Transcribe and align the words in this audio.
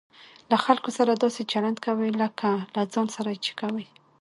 له 0.49 0.57
خلکو 0.65 0.89
سره 0.97 1.11
داسي 1.21 1.43
چلند 1.51 1.77
کوئ؛ 1.85 2.11
لکه 2.21 2.49
له 2.75 2.83
ځان 2.93 3.07
سره 3.15 3.29
چې 3.45 3.51
کوى. 3.59 3.85